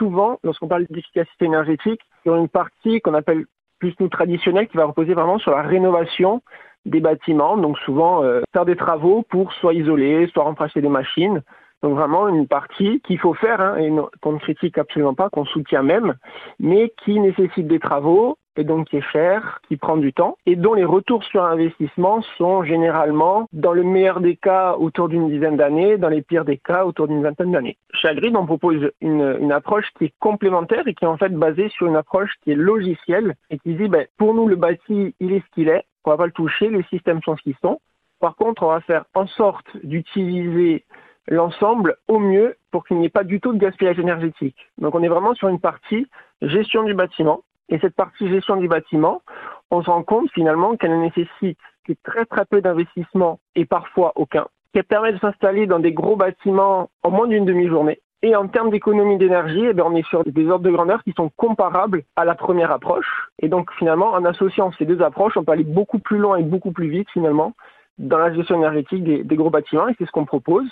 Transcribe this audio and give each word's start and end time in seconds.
souvent, 0.00 0.38
lorsqu'on 0.42 0.66
parle 0.66 0.86
d'efficacité 0.88 1.44
énergétique, 1.44 2.00
sur 2.22 2.34
une 2.34 2.48
partie 2.48 3.02
qu'on 3.02 3.12
appelle 3.12 3.44
plus 3.78 3.94
nous 4.00 4.08
traditionnelle 4.08 4.66
qui 4.66 4.78
va 4.78 4.86
reposer 4.86 5.12
vraiment 5.12 5.38
sur 5.38 5.52
la 5.52 5.62
rénovation 5.62 6.42
des 6.86 7.00
bâtiments. 7.00 7.58
Donc 7.58 7.78
souvent 7.80 8.24
euh, 8.24 8.40
faire 8.54 8.64
des 8.64 8.76
travaux 8.76 9.22
pour 9.28 9.52
soit 9.52 9.74
isoler, 9.74 10.26
soit 10.32 10.44
remplacer 10.44 10.80
des 10.80 10.88
machines. 10.88 11.42
Donc 11.82 11.94
vraiment 11.94 12.28
une 12.28 12.46
partie 12.46 13.00
qu'il 13.00 13.18
faut 13.18 13.34
faire 13.34 13.60
hein, 13.60 13.76
et 13.76 13.90
qu'on 14.20 14.32
ne 14.32 14.38
critique 14.38 14.76
absolument 14.76 15.14
pas, 15.14 15.30
qu'on 15.30 15.46
soutient 15.46 15.82
même, 15.82 16.14
mais 16.58 16.92
qui 17.04 17.18
nécessite 17.18 17.66
des 17.66 17.78
travaux 17.78 18.36
et 18.56 18.64
donc 18.64 18.88
qui 18.88 18.96
est 18.98 19.12
cher, 19.12 19.60
qui 19.68 19.76
prend 19.76 19.96
du 19.96 20.12
temps 20.12 20.36
et 20.44 20.56
dont 20.56 20.74
les 20.74 20.84
retours 20.84 21.24
sur 21.24 21.42
investissement 21.42 22.20
sont 22.36 22.62
généralement, 22.62 23.48
dans 23.52 23.72
le 23.72 23.82
meilleur 23.82 24.20
des 24.20 24.36
cas, 24.36 24.74
autour 24.74 25.08
d'une 25.08 25.30
dizaine 25.30 25.56
d'années, 25.56 25.96
dans 25.96 26.08
les 26.08 26.20
pires 26.20 26.44
des 26.44 26.58
cas, 26.58 26.84
autour 26.84 27.08
d'une 27.08 27.22
vingtaine 27.22 27.52
d'années. 27.52 27.78
Chez 27.94 28.08
on 28.34 28.46
propose 28.46 28.90
une, 29.00 29.38
une, 29.40 29.52
approche 29.52 29.86
qui 29.96 30.06
est 30.06 30.14
complémentaire 30.18 30.86
et 30.86 30.94
qui 30.94 31.04
est 31.04 31.08
en 31.08 31.16
fait 31.16 31.32
basée 31.32 31.68
sur 31.70 31.86
une 31.86 31.96
approche 31.96 32.30
qui 32.42 32.52
est 32.52 32.56
logicielle 32.56 33.34
et 33.48 33.58
qui 33.58 33.74
dit, 33.74 33.88
ben, 33.88 34.06
pour 34.18 34.34
nous, 34.34 34.46
le 34.46 34.56
bâti, 34.56 35.14
il 35.20 35.32
est 35.32 35.40
ce 35.40 35.54
qu'il 35.54 35.68
est, 35.68 35.84
on 36.04 36.10
va 36.10 36.16
pas 36.16 36.26
le 36.26 36.32
toucher, 36.32 36.68
les 36.68 36.82
systèmes 36.84 37.22
sont 37.22 37.36
ce 37.36 37.42
qu'ils 37.42 37.56
sont. 37.62 37.80
Par 38.20 38.36
contre, 38.36 38.62
on 38.64 38.68
va 38.68 38.80
faire 38.80 39.04
en 39.14 39.26
sorte 39.26 39.66
d'utiliser 39.82 40.84
l'ensemble 41.28 41.96
au 42.08 42.18
mieux 42.18 42.56
pour 42.70 42.84
qu'il 42.84 42.98
n'y 42.98 43.06
ait 43.06 43.10
pas 43.10 43.24
du 43.24 43.40
tout 43.40 43.52
de 43.52 43.58
gaspillage 43.58 43.98
énergétique. 43.98 44.56
Donc 44.78 44.94
on 44.94 45.02
est 45.02 45.08
vraiment 45.08 45.34
sur 45.34 45.48
une 45.48 45.60
partie 45.60 46.06
gestion 46.42 46.84
du 46.84 46.94
bâtiment. 46.94 47.42
Et 47.68 47.78
cette 47.78 47.94
partie 47.94 48.28
gestion 48.28 48.56
du 48.56 48.66
bâtiment, 48.66 49.22
on 49.70 49.82
se 49.82 49.90
rend 49.90 50.02
compte 50.02 50.30
finalement 50.32 50.76
qu'elle 50.76 50.98
nécessite 50.98 51.58
très 52.02 52.24
très 52.26 52.44
peu 52.44 52.60
d'investissement 52.60 53.40
et 53.54 53.64
parfois 53.64 54.12
aucun, 54.16 54.46
qu'elle 54.72 54.84
permet 54.84 55.12
de 55.12 55.18
s'installer 55.18 55.66
dans 55.66 55.78
des 55.78 55.92
gros 55.92 56.16
bâtiments 56.16 56.90
en 57.02 57.10
moins 57.10 57.26
d'une 57.26 57.44
demi-journée. 57.44 58.00
Et 58.22 58.36
en 58.36 58.48
termes 58.48 58.70
d'économie 58.70 59.16
d'énergie, 59.16 59.64
eh 59.64 59.72
bien, 59.72 59.86
on 59.86 59.96
est 59.96 60.06
sur 60.06 60.22
des 60.24 60.46
ordres 60.48 60.64
de 60.64 60.70
grandeur 60.70 61.02
qui 61.04 61.12
sont 61.16 61.30
comparables 61.36 62.02
à 62.16 62.26
la 62.26 62.34
première 62.34 62.70
approche. 62.70 63.28
Et 63.40 63.48
donc 63.48 63.72
finalement, 63.78 64.12
en 64.12 64.24
associant 64.26 64.72
ces 64.78 64.84
deux 64.84 65.00
approches, 65.00 65.36
on 65.36 65.44
peut 65.44 65.52
aller 65.52 65.64
beaucoup 65.64 65.98
plus 65.98 66.18
loin 66.18 66.36
et 66.36 66.42
beaucoup 66.42 66.72
plus 66.72 66.88
vite 66.88 67.08
finalement 67.10 67.54
dans 67.98 68.18
la 68.18 68.32
gestion 68.32 68.56
énergétique 68.56 69.04
des, 69.04 69.24
des 69.24 69.36
gros 69.36 69.48
bâtiments. 69.48 69.88
Et 69.88 69.94
c'est 69.98 70.04
ce 70.04 70.10
qu'on 70.10 70.26
propose. 70.26 70.68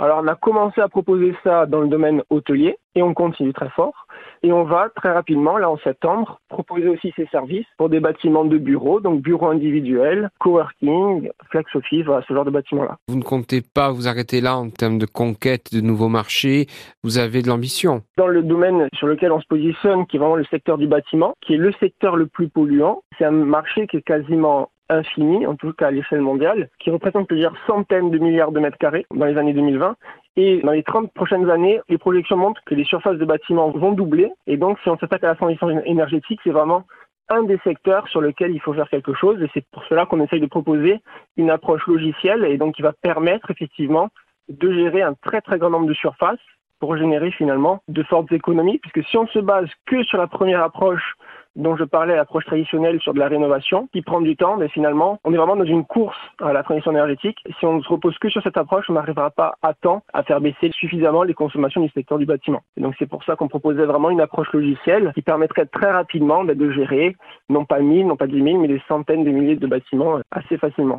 Alors 0.00 0.22
on 0.24 0.28
a 0.28 0.34
commencé 0.34 0.80
à 0.80 0.88
proposer 0.88 1.36
ça 1.44 1.66
dans 1.66 1.82
le 1.82 1.88
domaine 1.88 2.22
hôtelier 2.30 2.78
et 2.94 3.02
on 3.02 3.14
continue 3.14 3.52
très 3.52 3.70
fort. 3.70 4.06
Et 4.42 4.52
on 4.52 4.64
va 4.64 4.88
très 4.94 5.12
rapidement, 5.12 5.58
là 5.58 5.70
en 5.70 5.76
septembre, 5.78 6.40
proposer 6.48 6.88
aussi 6.88 7.12
ces 7.14 7.26
services 7.26 7.66
pour 7.76 7.88
des 7.88 8.00
bâtiments 8.00 8.44
de 8.44 8.58
bureaux, 8.58 9.00
donc 9.00 9.20
bureaux 9.20 9.48
individuels, 9.48 10.30
coworking, 10.38 11.30
flex 11.50 11.74
office, 11.74 12.04
voilà 12.06 12.24
ce 12.26 12.32
genre 12.32 12.44
de 12.44 12.50
bâtiments-là. 12.50 12.96
Vous 13.08 13.16
ne 13.16 13.22
comptez 13.22 13.60
pas 13.62 13.92
vous 13.92 14.08
arrêter 14.08 14.40
là 14.40 14.56
en 14.56 14.70
termes 14.70 14.98
de 14.98 15.06
conquête 15.06 15.74
de 15.74 15.80
nouveaux 15.80 16.08
marchés, 16.08 16.66
vous 17.04 17.18
avez 17.18 17.42
de 17.42 17.48
l'ambition. 17.48 18.02
Dans 18.16 18.28
le 18.28 18.42
domaine 18.42 18.88
sur 18.94 19.06
lequel 19.06 19.32
on 19.32 19.40
se 19.40 19.46
positionne, 19.46 20.06
qui 20.06 20.16
est 20.16 20.20
vraiment 20.20 20.36
le 20.36 20.44
secteur 20.44 20.78
du 20.78 20.86
bâtiment, 20.86 21.34
qui 21.40 21.54
est 21.54 21.58
le 21.58 21.72
secteur 21.80 22.16
le 22.16 22.26
plus 22.26 22.48
polluant, 22.48 23.02
c'est 23.18 23.24
un 23.24 23.30
marché 23.30 23.86
qui 23.86 23.98
est 23.98 24.02
quasiment 24.02 24.70
infini, 24.90 25.46
en 25.46 25.54
tout 25.54 25.72
cas 25.72 25.86
à 25.86 25.90
l'échelle 25.90 26.20
mondiale, 26.20 26.68
qui 26.80 26.90
représente 26.90 27.28
plusieurs 27.28 27.54
centaines 27.66 28.10
de 28.10 28.18
milliards 28.18 28.52
de 28.52 28.60
mètres 28.60 28.78
carrés 28.78 29.06
dans 29.14 29.24
les 29.24 29.36
années 29.36 29.52
2020. 29.52 29.96
Et 30.36 30.60
dans 30.62 30.72
les 30.72 30.82
30 30.82 31.12
prochaines 31.12 31.50
années, 31.50 31.80
les 31.88 31.98
projections 31.98 32.36
montrent 32.36 32.62
que 32.64 32.74
les 32.74 32.84
surfaces 32.84 33.18
de 33.18 33.24
bâtiments 33.24 33.70
vont 33.70 33.92
doubler. 33.92 34.30
Et 34.46 34.56
donc, 34.56 34.78
si 34.82 34.88
on 34.88 34.96
s'attaque 34.96 35.24
à 35.24 35.28
la 35.28 35.34
transition 35.34 35.68
énergétique, 35.84 36.40
c'est 36.44 36.50
vraiment 36.50 36.84
un 37.28 37.44
des 37.44 37.58
secteurs 37.64 38.08
sur 38.08 38.20
lequel 38.20 38.52
il 38.52 38.60
faut 38.60 38.72
faire 38.72 38.88
quelque 38.88 39.14
chose. 39.14 39.42
Et 39.42 39.50
c'est 39.54 39.64
pour 39.72 39.84
cela 39.84 40.06
qu'on 40.06 40.20
essaye 40.22 40.40
de 40.40 40.46
proposer 40.46 41.00
une 41.36 41.50
approche 41.50 41.86
logicielle 41.86 42.44
et 42.44 42.58
donc 42.58 42.74
qui 42.74 42.82
va 42.82 42.92
permettre 42.92 43.50
effectivement 43.50 44.08
de 44.48 44.72
gérer 44.72 45.02
un 45.02 45.14
très 45.14 45.40
très 45.40 45.58
grand 45.58 45.70
nombre 45.70 45.86
de 45.86 45.94
surfaces 45.94 46.38
pour 46.80 46.96
générer 46.96 47.30
finalement 47.30 47.82
de 47.88 48.02
fortes 48.02 48.32
économies. 48.32 48.78
Puisque 48.78 49.08
si 49.08 49.16
on 49.16 49.26
se 49.28 49.38
base 49.38 49.68
que 49.86 50.02
sur 50.04 50.18
la 50.18 50.26
première 50.26 50.62
approche 50.62 51.14
dont 51.56 51.76
je 51.76 51.84
parlais, 51.84 52.16
l'approche 52.16 52.44
traditionnelle 52.46 53.00
sur 53.00 53.14
de 53.14 53.18
la 53.18 53.28
rénovation, 53.28 53.88
qui 53.92 54.02
prend 54.02 54.20
du 54.20 54.36
temps, 54.36 54.56
mais 54.56 54.68
finalement, 54.68 55.18
on 55.24 55.32
est 55.32 55.36
vraiment 55.36 55.56
dans 55.56 55.64
une 55.64 55.84
course 55.84 56.16
à 56.40 56.52
la 56.52 56.62
transition 56.62 56.92
énergétique. 56.92 57.38
Si 57.58 57.66
on 57.66 57.74
ne 57.74 57.82
se 57.82 57.88
repose 57.88 58.16
que 58.18 58.28
sur 58.28 58.42
cette 58.42 58.56
approche, 58.56 58.86
on 58.88 58.94
n'arrivera 58.94 59.30
pas 59.30 59.54
à 59.62 59.74
temps 59.74 60.02
à 60.12 60.22
faire 60.22 60.40
baisser 60.40 60.70
suffisamment 60.72 61.22
les 61.22 61.34
consommations 61.34 61.80
du 61.80 61.88
secteur 61.90 62.18
du 62.18 62.26
bâtiment. 62.26 62.62
Et 62.76 62.80
donc 62.80 62.94
c'est 62.98 63.08
pour 63.08 63.24
ça 63.24 63.36
qu'on 63.36 63.48
proposait 63.48 63.84
vraiment 63.84 64.10
une 64.10 64.20
approche 64.20 64.52
logicielle 64.52 65.12
qui 65.14 65.22
permettrait 65.22 65.66
très 65.66 65.90
rapidement 65.90 66.44
bah, 66.44 66.54
de 66.54 66.70
gérer 66.70 67.16
non 67.48 67.64
pas 67.64 67.80
1000, 67.80 68.06
non 68.06 68.16
pas 68.16 68.26
10 68.26 68.42
000, 68.42 68.58
mais 68.58 68.68
des 68.68 68.82
centaines 68.88 69.24
de 69.24 69.30
milliers 69.30 69.56
de 69.56 69.66
bâtiments 69.66 70.18
assez 70.30 70.56
facilement. 70.56 70.98